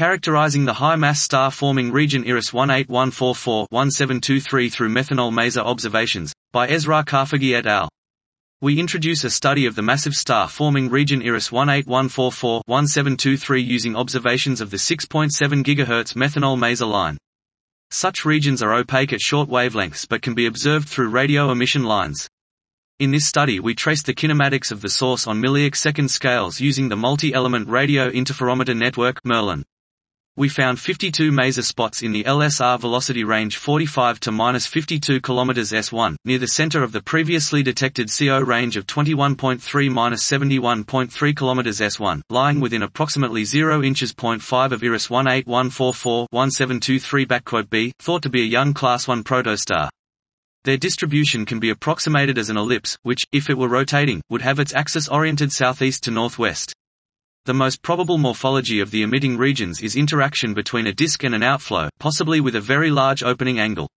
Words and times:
Characterizing 0.00 0.64
the 0.64 0.72
high-mass 0.72 1.20
star-forming 1.20 1.92
region 1.92 2.24
IRAS 2.26 2.52
18144-1723 2.52 4.72
through 4.72 4.88
methanol 4.88 5.30
maser 5.30 5.60
observations, 5.60 6.32
by 6.52 6.68
Esraa 6.68 7.04
Khafagy 7.04 7.54
et 7.54 7.66
al. 7.66 7.90
We 8.62 8.80
introduce 8.80 9.24
a 9.24 9.30
study 9.30 9.66
of 9.66 9.74
the 9.74 9.82
massive 9.82 10.14
star-forming 10.14 10.88
region 10.88 11.20
IRAS 11.20 11.50
18144-1723 11.50 13.62
using 13.62 13.94
observations 13.94 14.62
of 14.62 14.70
the 14.70 14.78
6.7 14.78 15.28
GHz 15.36 16.14
methanol 16.14 16.56
maser 16.56 16.88
line. 16.88 17.18
Such 17.90 18.24
regions 18.24 18.62
are 18.62 18.72
opaque 18.72 19.12
at 19.12 19.20
short 19.20 19.50
wavelengths 19.50 20.08
but 20.08 20.22
can 20.22 20.32
be 20.32 20.46
observed 20.46 20.88
through 20.88 21.10
radio 21.10 21.50
emission 21.50 21.84
lines. 21.84 22.26
In 22.98 23.10
this 23.10 23.26
study 23.26 23.60
we 23.60 23.74
traced 23.74 24.06
the 24.06 24.14
kinematics 24.14 24.72
of 24.72 24.80
the 24.80 24.88
source 24.88 25.26
on 25.26 25.42
milliarc 25.42 25.76
second 25.76 26.10
scales 26.10 26.58
using 26.58 26.88
the 26.88 26.96
multi-element 26.96 27.68
radio 27.68 28.10
interferometer 28.10 28.74
network 28.74 29.22
Merlin. 29.26 29.62
We 30.36 30.48
found 30.48 30.78
52 30.78 31.32
maser 31.32 31.64
spots 31.64 32.02
in 32.02 32.12
the 32.12 32.22
LSR 32.22 32.78
velocity 32.78 33.24
range 33.24 33.56
45 33.56 34.20
to 34.20 34.30
minus 34.30 34.64
52 34.64 35.20
km 35.20 35.50
s1, 35.50 36.14
near 36.24 36.38
the 36.38 36.46
center 36.46 36.84
of 36.84 36.92
the 36.92 37.02
previously 37.02 37.64
detected 37.64 38.12
CO 38.16 38.38
range 38.38 38.76
of 38.76 38.86
21.3 38.86 39.90
minus 39.90 40.30
71.3 40.30 40.84
km 40.84 41.64
s1, 41.64 42.20
lying 42.30 42.60
within 42.60 42.82
approximately 42.82 43.44
0 43.44 43.82
inches 43.82 44.12
0.5 44.12 44.70
of 44.70 44.84
IRAS 44.84 45.08
18144-1723 45.08 47.68
b, 47.68 47.92
thought 47.98 48.22
to 48.22 48.30
be 48.30 48.42
a 48.42 48.46
young 48.46 48.72
Class 48.72 49.08
1 49.08 49.24
protostar. 49.24 49.88
Their 50.62 50.76
distribution 50.76 51.44
can 51.44 51.58
be 51.58 51.70
approximated 51.70 52.38
as 52.38 52.50
an 52.50 52.56
ellipse, 52.56 52.96
which, 53.02 53.24
if 53.32 53.50
it 53.50 53.58
were 53.58 53.68
rotating, 53.68 54.22
would 54.28 54.42
have 54.42 54.60
its 54.60 54.74
axis 54.74 55.08
oriented 55.08 55.50
southeast 55.50 56.04
to 56.04 56.10
northwest. 56.10 56.74
The 57.46 57.54
most 57.54 57.80
probable 57.80 58.18
morphology 58.18 58.80
of 58.80 58.90
the 58.90 59.02
emitting 59.02 59.38
regions 59.38 59.80
is 59.80 59.96
interaction 59.96 60.52
between 60.52 60.86
a 60.86 60.92
disk 60.92 61.24
and 61.24 61.34
an 61.34 61.42
outflow, 61.42 61.88
possibly 61.98 62.38
with 62.38 62.54
a 62.54 62.60
very 62.60 62.90
large 62.90 63.22
opening 63.22 63.58
angle. 63.58 63.88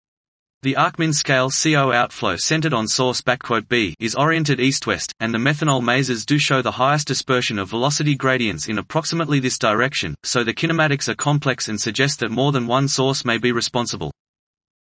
The 0.62 0.76
Arcmin 0.76 1.14
scale 1.14 1.50
CO 1.50 1.92
outflow 1.92 2.38
centered 2.38 2.74
on 2.74 2.88
source 2.88 3.22
B 3.68 3.96
is 4.00 4.16
oriented 4.16 4.62
east-west, 4.62 5.12
and 5.20 5.34
the 5.34 5.40
methanol 5.40 5.82
masers 5.82 6.26
do 6.26 6.40
show 6.40 6.62
the 6.62 6.72
highest 6.72 7.08
dispersion 7.08 7.60
of 7.60 7.68
velocity 7.68 8.16
gradients 8.16 8.70
in 8.70 8.78
approximately 8.78 9.42
this 9.42 9.58
direction, 9.58 10.16
so 10.24 10.46
the 10.46 10.54
kinematics 10.54 11.10
are 11.10 11.16
complex 11.16 11.68
and 11.68 11.82
suggest 11.82 12.22
that 12.22 12.32
more 12.32 12.54
than 12.54 12.66
one 12.66 12.88
source 12.88 13.26
may 13.26 13.38
be 13.38 13.52
responsible. 13.52 14.14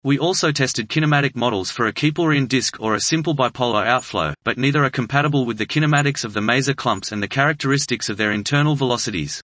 We 0.05 0.19
also 0.19 0.51
tested 0.51 0.89
kinematic 0.89 1.33
models 1.33 1.71
for 1.71 1.87
a 1.87 1.93
Keplerian 1.93 2.49
disk 2.49 2.77
or 2.81 2.95
a 2.95 2.99
simple 2.99 3.33
bipolar 3.33 3.87
outflow, 3.87 4.33
but 4.43 4.57
neither 4.57 4.83
are 4.83 4.89
compatible 4.89 5.45
with 5.45 5.57
the 5.57 5.65
kinematics 5.65 6.25
of 6.25 6.33
the 6.33 6.41
maser 6.41 6.75
clumps 6.75 7.13
and 7.13 7.23
the 7.23 7.27
characteristics 7.29 8.09
of 8.09 8.17
their 8.17 8.33
internal 8.33 8.75
velocities. 8.75 9.41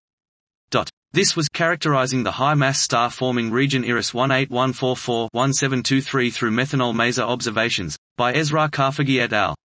Dot. 0.70 0.90
This 1.14 1.34
was 1.34 1.48
characterizing 1.48 2.24
the 2.24 2.32
high-mass 2.32 2.82
star-forming 2.82 3.52
region 3.52 3.86
IRAS 3.86 4.12
18144-1723 4.12 6.34
through 6.34 6.52
methanol 6.52 6.94
maser 6.94 7.24
observations, 7.24 7.98
by 8.18 8.34
Esraa 8.34 8.70
Khafagy 8.70 9.22
et 9.22 9.32
al. 9.32 9.56